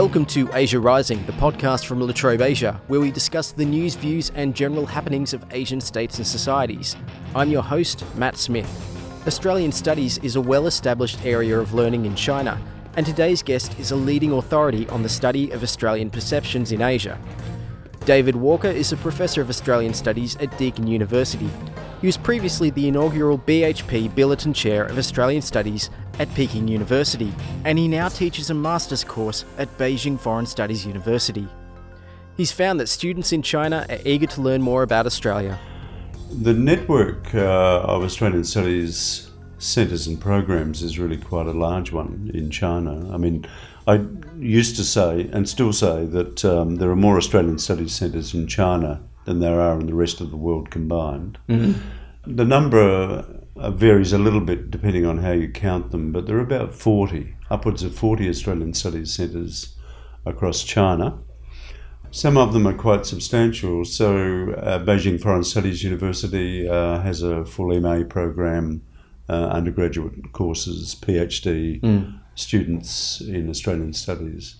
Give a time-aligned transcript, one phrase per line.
[0.00, 3.96] Welcome to Asia Rising, the podcast from La Trobe Asia, where we discuss the news,
[3.96, 6.96] views, and general happenings of Asian states and societies.
[7.34, 8.66] I'm your host, Matt Smith.
[9.26, 12.58] Australian Studies is a well established area of learning in China,
[12.96, 17.20] and today's guest is a leading authority on the study of Australian perceptions in Asia.
[18.06, 21.50] David Walker is a professor of Australian Studies at Deakin University.
[22.00, 27.30] He was previously the inaugural BHP Billiton Chair of Australian Studies at Peking University,
[27.66, 31.46] and he now teaches a master's course at Beijing Foreign Studies University.
[32.38, 35.58] He's found that students in China are eager to learn more about Australia.
[36.40, 42.30] The network uh, of Australian Studies centres and programs is really quite a large one
[42.32, 43.12] in China.
[43.12, 43.44] I mean,
[43.86, 44.06] I
[44.38, 48.46] used to say and still say that um, there are more Australian Studies centres in
[48.46, 51.38] China than there are in the rest of the world combined.
[51.48, 52.36] Mm-hmm.
[52.36, 56.42] The number varies a little bit depending on how you count them, but there are
[56.42, 59.76] about 40, upwards of 40 Australian Studies centres
[60.24, 61.18] across China.
[62.10, 63.84] Some of them are quite substantial.
[63.84, 68.82] So, uh, Beijing Foreign Studies University uh, has a full MA program,
[69.28, 72.20] uh, undergraduate courses, PhD mm.
[72.34, 74.56] students in Australian Studies.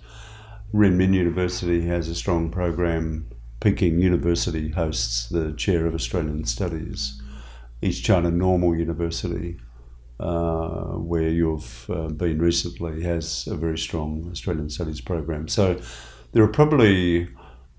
[0.72, 3.28] Renmin University has a strong program.
[3.60, 7.20] Peking University hosts the Chair of Australian Studies.
[7.82, 9.58] East China Normal University,
[10.18, 15.48] uh, where you've uh, been recently, has a very strong Australian Studies program.
[15.48, 15.80] So
[16.32, 17.28] there are probably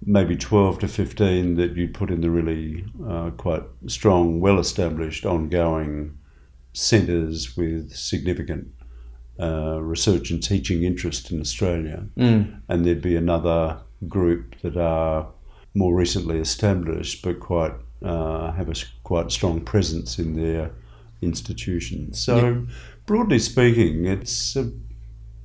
[0.03, 5.25] maybe 12 to 15 that you'd put in the really uh, quite strong, well established,
[5.25, 6.17] ongoing
[6.73, 8.67] centres with significant
[9.39, 12.05] uh, research and teaching interest in Australia.
[12.17, 12.61] Mm.
[12.69, 15.27] And there'd be another group that are
[15.73, 20.71] more recently established but quite uh, have a quite strong presence in their
[21.21, 22.19] institutions.
[22.19, 22.73] So, yeah.
[23.05, 24.71] broadly speaking, it's a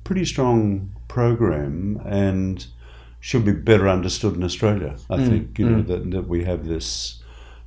[0.03, 2.65] pretty strong program and
[3.19, 4.95] should be better understood in Australia.
[5.09, 5.71] I mm, think you mm.
[5.71, 7.21] know that, that we have this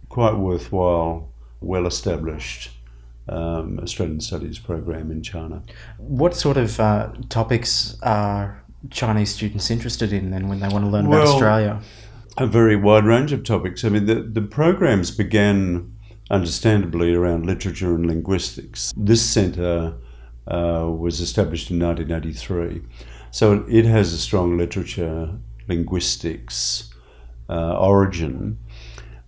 [0.08, 2.70] quite worthwhile, well established
[3.28, 5.62] um, Australian Studies program in China.
[5.98, 10.90] What sort of uh, topics are Chinese students interested in then when they want to
[10.90, 11.80] learn well, about Australia?
[12.38, 13.84] A very wide range of topics.
[13.84, 15.94] I mean, the, the programs began
[16.30, 18.92] understandably around literature and linguistics.
[18.96, 19.94] This centre
[20.46, 22.82] uh, was established in 1983,
[23.30, 25.36] so it has a strong literature
[25.68, 26.92] linguistics
[27.48, 28.58] uh, origin,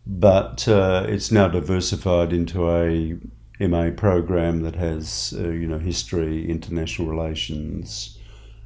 [0.06, 3.18] but uh, it's now diversified into a
[3.60, 8.18] MA program that has, uh, you know, history, international relations,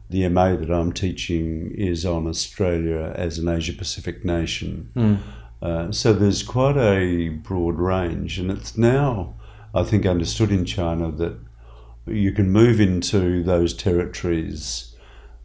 [0.08, 4.90] the MA that I'm teaching is on Australia as an Asia Pacific nation.
[4.94, 5.18] Mm.
[5.60, 9.34] Uh, so there's quite a broad range, and it's now,
[9.74, 11.38] I think, understood in China that
[12.06, 14.94] you can move into those territories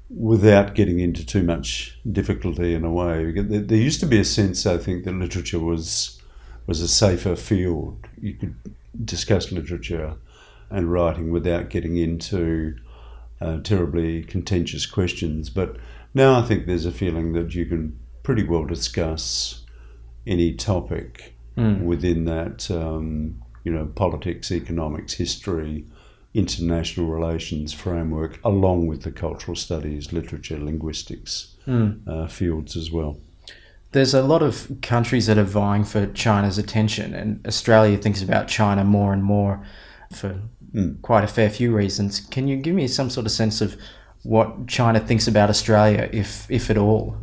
[0.09, 3.31] without getting into too much difficulty in a way.
[3.31, 6.17] There used to be a sense, I think, that literature was
[6.67, 8.05] was a safer field.
[8.21, 8.55] You could
[9.03, 10.15] discuss literature
[10.69, 12.75] and writing without getting into
[13.41, 15.49] uh, terribly contentious questions.
[15.49, 15.77] But
[16.13, 19.65] now I think there's a feeling that you can pretty well discuss
[20.27, 21.81] any topic mm.
[21.81, 25.85] within that, um, you know, politics, economics, history,
[26.33, 31.99] international relations framework, along with the cultural studies, literature, linguistics mm.
[32.07, 33.17] uh, fields as well.
[33.91, 38.47] There's a lot of countries that are vying for China's attention, and Australia thinks about
[38.47, 39.65] China more and more
[40.13, 40.39] for
[40.73, 41.01] mm.
[41.01, 42.19] quite a fair few reasons.
[42.19, 43.75] Can you give me some sort of sense of
[44.23, 47.17] what China thinks about Australia, if if at all?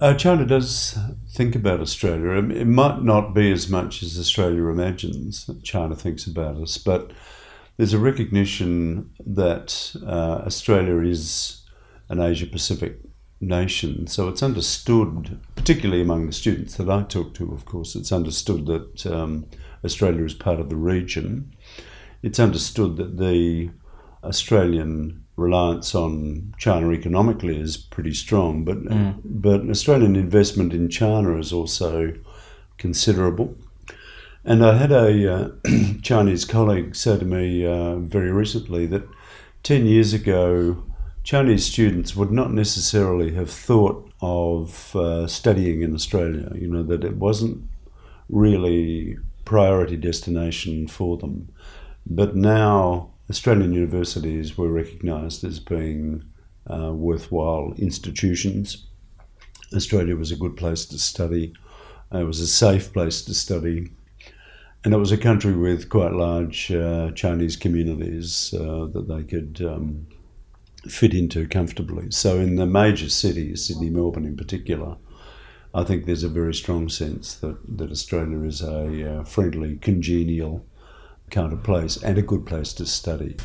[0.00, 0.96] Uh, China does
[1.32, 2.30] think about Australia.
[2.52, 7.10] It might not be as much as Australia imagines that China thinks about us, but
[7.76, 11.64] there's a recognition that uh, Australia is
[12.08, 13.00] an Asia Pacific
[13.40, 14.06] nation.
[14.06, 18.66] So it's understood, particularly among the students that I talk to, of course, it's understood
[18.66, 19.46] that um,
[19.84, 21.54] Australia is part of the region
[22.22, 23.70] it's understood that the
[24.24, 29.20] Australian reliance on China economically is pretty strong, but mm.
[29.24, 32.12] but Australian investment in China is also
[32.76, 33.56] considerable.
[34.44, 35.48] And I had a uh,
[36.02, 39.06] Chinese colleague say to me uh, very recently that
[39.62, 40.84] ten years ago,
[41.22, 46.50] Chinese students would not necessarily have thought of uh, studying in Australia.
[46.54, 47.62] You know that it wasn't
[48.28, 51.48] really priority destination for them.
[52.10, 56.24] But now Australian universities were recognised as being
[56.66, 58.86] uh, worthwhile institutions.
[59.74, 61.52] Australia was a good place to study.
[62.12, 63.90] it was a safe place to study.
[64.84, 69.60] And it was a country with quite large uh, Chinese communities uh, that they could
[69.60, 70.06] um,
[70.88, 72.10] fit into comfortably.
[72.10, 74.96] So in the major cities, Sydney, Melbourne in particular,
[75.74, 80.64] I think there's a very strong sense that, that Australia is a uh, friendly, congenial
[81.30, 83.36] kind of place and a good place to study.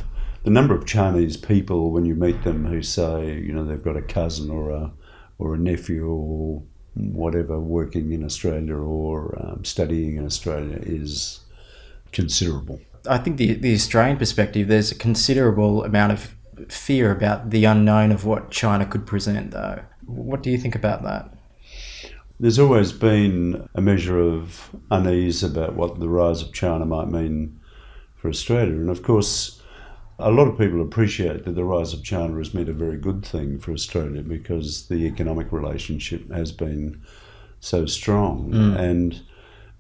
[0.44, 3.96] The number of Chinese people, when you meet them, who say, you know, they've got
[3.96, 4.92] a cousin or a,
[5.40, 6.64] or a nephew or
[6.96, 11.40] whatever working in Australia or um, studying in Australia is
[12.12, 12.80] considerable.
[13.10, 16.36] I think the, the Australian perspective, there's a considerable amount of
[16.70, 19.82] fear about the unknown of what China could present, though.
[20.06, 21.34] What do you think about that?
[22.40, 27.60] There's always been a measure of unease about what the rise of China might mean
[28.24, 28.74] for Australia.
[28.74, 29.62] And of course,
[30.18, 33.26] a lot of people appreciate that the rise of China has meant a very good
[33.26, 37.02] thing for Australia because the economic relationship has been
[37.60, 38.50] so strong.
[38.52, 38.80] Mm.
[38.80, 39.22] And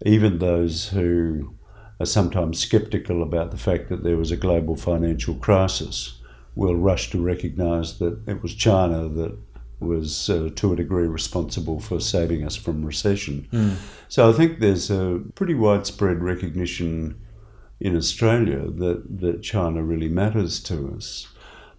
[0.05, 1.53] even those who
[2.01, 6.19] are sometimes sceptical about the fact that there was a global financial crisis
[6.53, 9.37] will rush to recognise that it was China that
[9.79, 13.47] was uh, to a degree responsible for saving us from recession.
[13.53, 13.75] Mm.
[14.09, 17.22] So I think there's a pretty widespread recognition
[17.79, 21.27] in Australia that, that China really matters to us.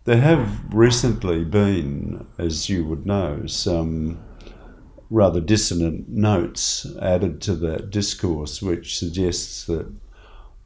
[0.05, 4.23] There have recently been, as you would know, some
[5.08, 9.91] rather dissonant notes added to that discourse, which suggests that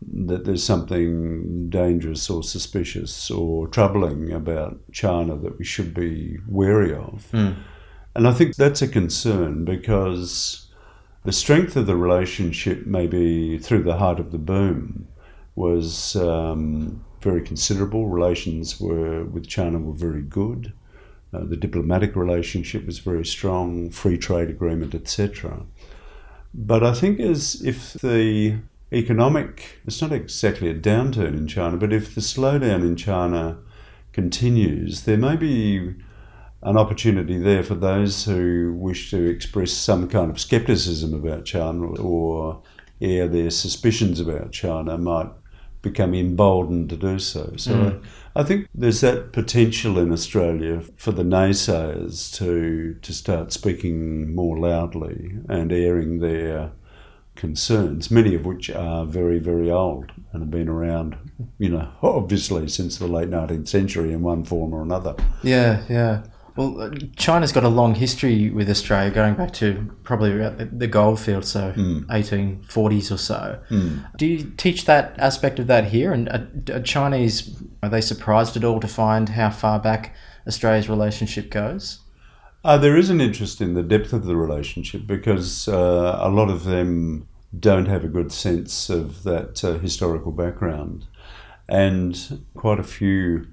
[0.01, 6.95] that there's something dangerous or suspicious or troubling about China that we should be wary
[6.95, 7.29] of.
[7.33, 7.57] Mm.
[8.15, 10.69] And I think that's a concern because
[11.25, 15.09] the strength of the relationship, may be through the heart of the boom,
[15.59, 18.07] was um, very considerable.
[18.07, 20.73] Relations were with China were very good.
[21.33, 25.67] Uh, the diplomatic relationship was very strong, free trade agreement, etc.
[26.55, 28.59] But I think as if the
[28.93, 33.59] economic, it's not exactly a downturn in China, but if the slowdown in China
[34.13, 35.95] continues, there may be
[36.63, 41.85] an opportunity there for those who wish to express some kind of skepticism about China
[42.01, 42.63] or
[43.01, 45.31] air their suspicions about China might
[45.83, 47.53] become emboldened to do so.
[47.57, 48.05] So mm.
[48.35, 54.35] I, I, think there's that potential in Australia for the naysayers to to start speaking
[54.35, 56.73] more loudly and airing their
[57.39, 61.17] concerns, many of which are very, very old and have been around,
[61.59, 65.15] you know, obviously since the late 19th century in one form or another.
[65.43, 66.25] Yeah, yeah.
[66.59, 70.37] Well, uh, China's got a long history with Australia, going back to probably
[70.73, 72.05] the goldfield, so mm.
[72.07, 73.61] 1840s or so.
[73.71, 74.17] Mm.
[74.17, 76.13] Do you teach that aspect of that here?
[76.13, 80.17] And are, are Chinese are they surprised at all to find how far back
[80.49, 82.01] Australia's relationship goes?
[82.65, 86.51] Uh, there is an interest in the depth of the relationship because uh, a lot
[86.51, 91.07] of them don't have a good sense of that uh, historical background,
[91.69, 93.47] and quite a few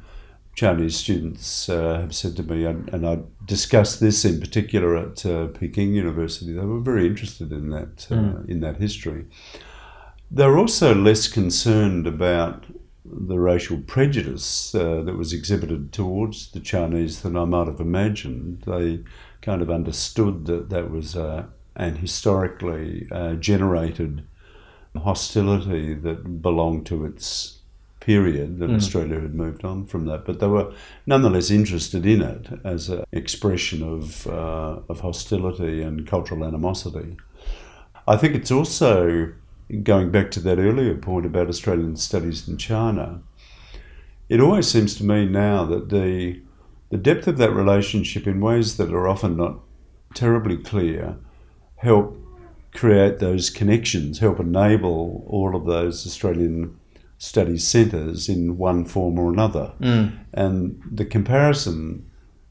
[0.56, 5.25] Chinese students uh, have said to me, and, and, I discussed this in particular at
[5.25, 6.54] uh, Peking University.
[6.54, 8.48] They were very interested in that mm.
[8.50, 9.25] in that history.
[10.31, 12.66] They're also less concerned about
[13.04, 18.63] the racial prejudice uh, that was exhibited towards the Chinese than I might have imagined.
[18.66, 19.04] They
[19.42, 24.26] kind of understood that that was uh, an historically uh, generated
[24.95, 27.55] hostility that belonged to its
[28.06, 28.76] period that mm.
[28.76, 30.71] Australia had moved on from that, but they were
[31.07, 37.18] nonetheless interested in it as an expression of, uh, of hostility and cultural animosity.
[38.07, 39.33] I think it's also
[39.81, 43.24] going back to that earlier point about Australian studies in China.
[44.30, 46.42] It always seems to me now that the
[46.92, 49.59] the depth of that relationship, in ways that are often not
[50.14, 51.18] terribly clear,
[51.78, 52.16] help
[52.76, 56.80] create those connections, help enable all of those Australian
[57.26, 59.74] studies centres in one form or another.
[59.82, 60.18] Mm.
[60.34, 62.10] And the comparison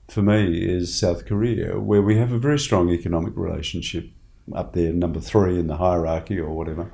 [0.09, 4.11] for me is South Korea, where we have a very strong economic relationship
[4.54, 6.93] up there, number three in the hierarchy or whatever,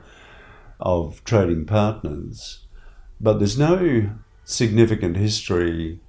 [0.79, 2.67] of trading partners.
[3.21, 4.11] But there's no
[4.45, 6.01] significant history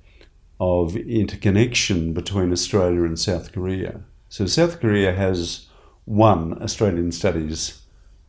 [0.59, 4.01] of interconnection between Australia and South Korea.
[4.29, 5.67] So South Korea has
[6.05, 7.80] one Australian Studies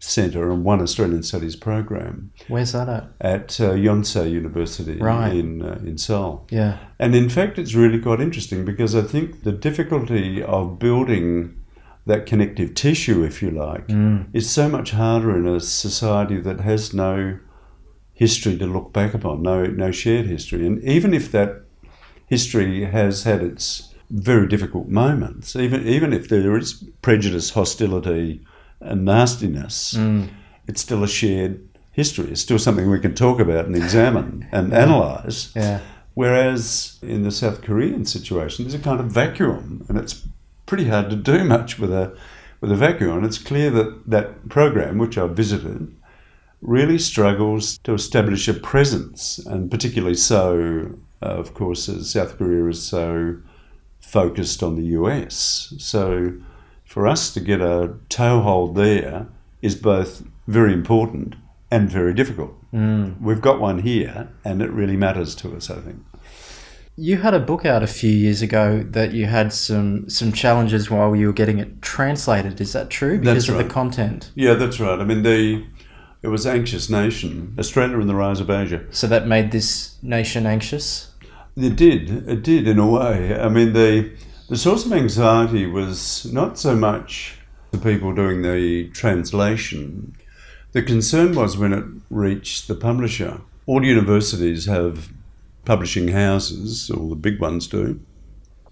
[0.02, 2.32] Centre and one Australian Studies program.
[2.48, 3.04] Where's that at?
[3.20, 5.32] At uh, Yonsei University right.
[5.32, 6.44] in uh, in Seoul.
[6.50, 6.78] Yeah.
[6.98, 11.56] And in fact, it's really quite interesting because I think the difficulty of building
[12.04, 14.26] that connective tissue, if you like, mm.
[14.32, 17.38] is so much harder in a society that has no
[18.12, 20.66] history to look back upon, no no shared history.
[20.66, 21.62] And even if that
[22.26, 28.44] history has had its very difficult moments, even even if there is prejudice, hostility
[28.82, 30.28] and nastiness, mm.
[30.66, 32.30] it's still a shared history.
[32.30, 34.82] It's still something we can talk about and examine and yeah.
[34.82, 35.52] analyse.
[35.54, 35.80] Yeah.
[36.14, 40.26] Whereas in the South Korean situation, there's a kind of vacuum, and it's
[40.66, 42.16] pretty hard to do much with a
[42.60, 43.18] with a vacuum.
[43.18, 45.94] And it's clear that that program, which I've visited,
[46.60, 52.66] really struggles to establish a presence, and particularly so, uh, of course, as South Korea
[52.68, 53.36] is so
[54.00, 55.72] focused on the US.
[55.78, 56.32] So
[56.92, 59.26] for us to get a toehold there
[59.62, 61.34] is both very important
[61.70, 62.52] and very difficult.
[62.70, 63.18] Mm.
[63.18, 66.04] We've got one here, and it really matters to us, I think.
[66.94, 70.90] You had a book out a few years ago that you had some some challenges
[70.90, 72.60] while you were getting it translated.
[72.60, 73.18] Is that true?
[73.18, 73.66] Because That's of right.
[73.66, 74.30] the content.
[74.34, 75.00] Yeah, that's right.
[75.00, 75.64] I mean, the
[76.20, 78.84] it was Anxious Nation, Australia and the Rise of Asia.
[78.90, 81.10] So that made this nation anxious.
[81.56, 82.28] It did.
[82.28, 83.34] It did in a way.
[83.34, 84.12] I mean, the
[84.52, 87.38] the source of anxiety was not so much
[87.70, 90.14] the people doing the translation.
[90.72, 93.40] The concern was when it reached the publisher.
[93.64, 95.08] All universities have
[95.64, 98.00] publishing houses, all the big ones do.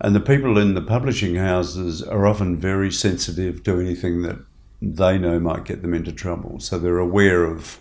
[0.02, 4.36] And the people in the publishing houses are often very sensitive to anything that
[4.82, 6.60] they know might get them into trouble.
[6.60, 7.80] So they're aware of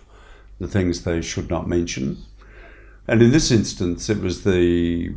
[0.58, 2.16] the things they should not mention.
[3.08, 5.10] And in this instance, it was the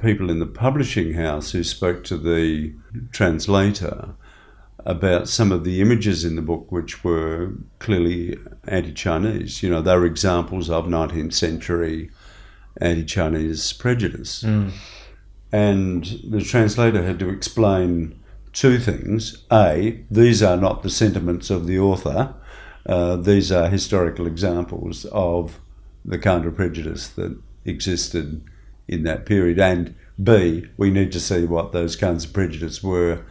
[0.00, 2.74] people in the publishing house who spoke to the
[3.12, 4.14] translator
[4.86, 9.62] about some of the images in the book which were clearly anti Chinese.
[9.62, 12.10] You know, they were examples of 19th century
[12.80, 14.42] anti Chinese prejudice.
[15.52, 18.18] And the translator had to explain
[18.52, 19.44] two things.
[19.52, 22.34] A, these are not the sentiments of the author,
[22.86, 25.60] uh, these are historical examples of
[26.04, 28.42] the kind of prejudice that existed
[28.86, 29.58] in that period.
[29.58, 33.24] And B, we need to see what those kinds of prejudice were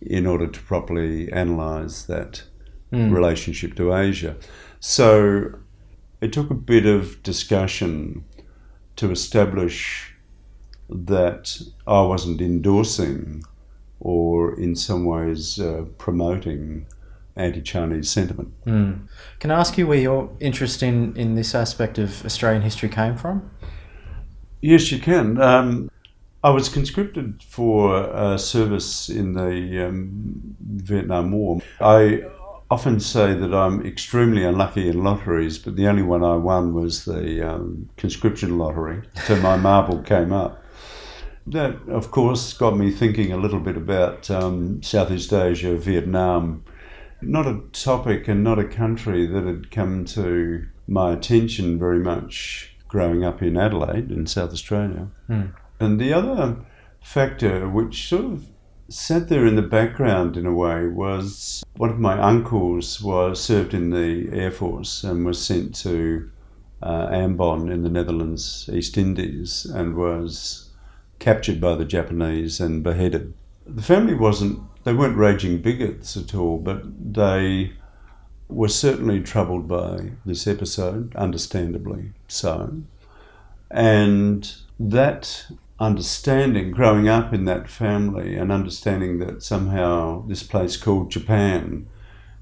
[0.00, 2.42] in order to properly analyse that
[2.92, 4.36] relationship to Asia.
[4.80, 5.58] So
[6.20, 8.24] it took a bit of discussion
[8.96, 10.14] to establish
[10.88, 13.44] that I wasn't endorsing
[14.00, 16.86] or in some ways uh, promoting
[17.40, 18.52] anti Chinese sentiment.
[19.40, 23.16] Can I ask you where your interest in, in this aspect of Australian history came
[23.16, 23.50] from?
[24.60, 25.40] Yes, you can.
[25.40, 25.90] Um,
[26.42, 31.60] I was conscripted for uh, service in the um, Vietnam War.
[31.80, 32.22] I
[32.70, 37.04] often say that I'm extremely unlucky in lotteries, but the only one I won was
[37.04, 40.62] the um, conscription lottery, so my marble came up.
[41.46, 46.64] That, of course, got me thinking a little bit about um, Southeast Asia, Vietnam.
[47.22, 52.74] Not a topic and not a country that had come to my attention very much
[52.88, 55.08] growing up in Adelaide, in South Australia.
[55.78, 56.56] And the other
[57.00, 58.46] factor, which sort of
[58.88, 63.72] sat there in the background in a way, was one of my uncles was served
[63.74, 66.28] in the Air Force and was sent to
[66.82, 70.70] uh, Ambon in the Netherlands, East Indies, and was
[71.18, 73.34] captured by the Japanese and beheaded.
[73.66, 76.82] The family wasn't, they weren't raging bigots at all, but
[77.12, 77.72] they
[78.48, 82.82] were certainly troubled by this episode, understandably so.
[83.70, 85.46] And that
[85.78, 91.86] understanding, growing up in that family, and understanding that somehow this place called Japan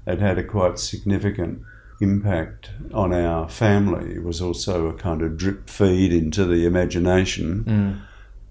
[0.05, 1.61] had had a quite significant
[2.01, 7.63] impact on our family was also a kind of drip feed into the imagination.
[7.65, 8.08] Mm.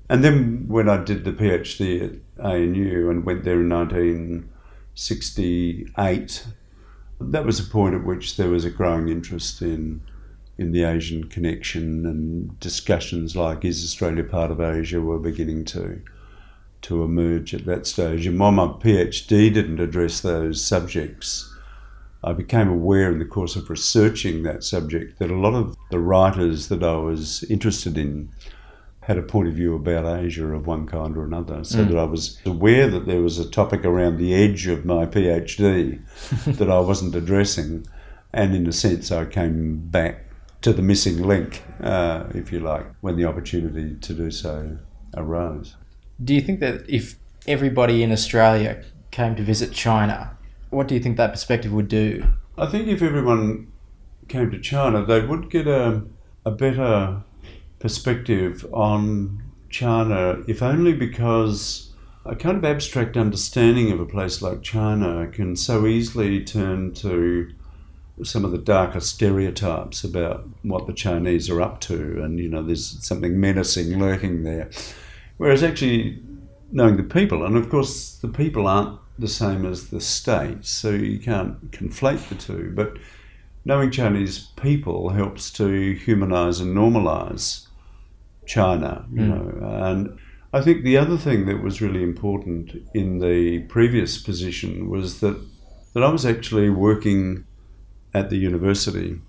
[0.09, 2.13] And then when I did the PhD at
[2.43, 6.47] ANU and went there in 1968,
[7.21, 10.01] that was a point at which there was a growing interest in
[10.57, 16.01] in the Asian connection and discussions like is Australia part of Asia were beginning to
[16.81, 18.27] to emerge at that stage.
[18.27, 21.53] And while my PhD didn't address those subjects,
[22.23, 25.99] I became aware in the course of researching that subject that a lot of the
[25.99, 28.31] writers that I was interested in
[29.09, 32.05] had a point of view about Asia of one kind or another, so that I
[32.05, 36.03] was aware that there was a topic around the edge of my PhD
[36.59, 37.87] that I wasn't addressing,
[38.35, 40.27] and in a sense, I came back
[40.61, 44.77] to the missing link, uh, if you like, when the opportunity to do so
[45.17, 45.77] arose.
[46.23, 50.37] Do you think that if everybody in Australia came to visit China,
[50.69, 52.25] what do you think that perspective would do?
[52.59, 53.73] I think if everyone
[54.29, 56.03] came to China, they would get a,
[56.45, 57.23] a better
[57.79, 61.93] perspective on China, if only because
[62.25, 67.51] a kind of abstract understanding of a place like China can so easily turn to
[68.23, 72.63] some of the darker stereotypes about what the Chinese are up to, and you know,
[72.63, 74.71] there's something menacing lurking there.
[75.37, 76.21] Whereas actually
[76.73, 80.91] knowing the people, and of course the people aren't the same as the state, so
[80.91, 82.73] you can't conflate the two.
[82.75, 82.97] But
[83.65, 87.68] knowing Chinese people helps to humanize and normalize
[88.49, 89.29] China, you mm.
[89.29, 89.85] know.
[89.85, 90.19] And
[90.53, 95.39] I think the other thing that was really important in the previous position was that,
[95.93, 97.45] that I was actually working
[98.15, 99.21] at the university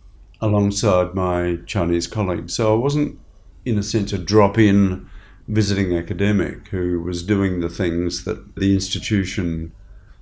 [0.42, 2.54] alongside my Chinese colleagues.
[2.54, 3.20] So I wasn't,
[3.66, 5.08] in a sense, a drop in
[5.50, 9.74] visiting academic who was doing the things that the institution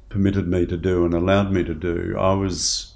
[0.09, 2.15] permitted me to do and allowed me to do.
[2.17, 2.95] I was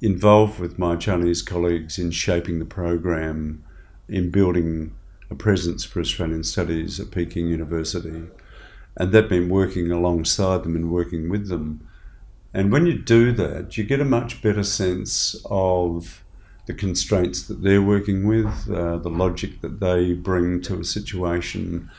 [0.00, 3.62] involved with my Chinese colleagues in shaping the program,
[4.08, 4.94] in building
[5.30, 8.24] a presence for Australian studies at Peking University.
[8.96, 11.88] And that meant working alongside them and working with them.
[12.52, 16.22] And when you do that, you get a much better sense of
[16.66, 21.90] the constraints that they're working with, uh, the logic that they bring to a situation.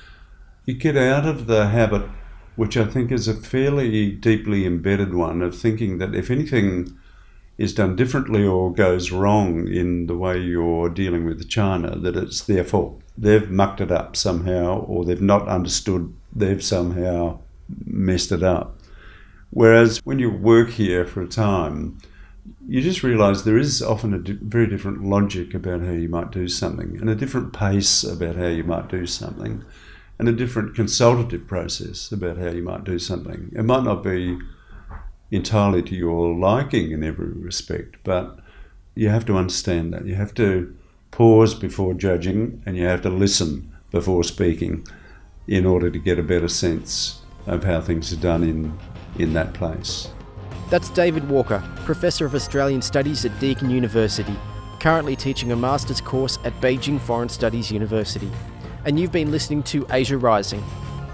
[0.65, 2.03] You get out of the habit,
[2.55, 6.97] which I think is a fairly deeply embedded one, of thinking that if anything
[7.57, 12.41] is done differently or goes wrong in the way you're dealing with China, that it's
[12.41, 13.01] their fault.
[13.17, 17.39] They've mucked it up somehow, or they've not understood, they've somehow
[17.85, 18.79] messed it up.
[19.51, 21.97] Whereas when you work here for a time,
[22.67, 26.47] you just realize there is often a very different logic about how you might do
[26.47, 29.63] something, and a different pace about how you might do something,
[30.19, 33.51] and a different consultative process about how you might do something.
[33.55, 34.37] It might not be
[35.31, 38.39] entirely to your liking in every respect, but
[38.95, 40.05] you have to understand that.
[40.05, 40.75] You have to
[41.11, 44.85] pause before judging, and you have to listen before speaking
[45.47, 48.77] in order to get a better sense of how things are done in,
[49.17, 50.09] in that place.
[50.69, 54.35] That's David Walker, Professor of Australian Studies at Deakin University,
[54.79, 58.29] currently teaching a master's course at Beijing Foreign Studies University.
[58.83, 60.63] And you've been listening to Asia Rising.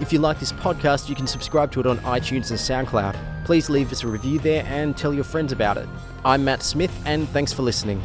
[0.02, 3.16] If you like this podcast, you can subscribe to it on iTunes and SoundCloud.
[3.44, 5.88] Please leave us a review there and tell your friends about it.
[6.24, 8.02] I'm Matt Smith, and thanks for listening.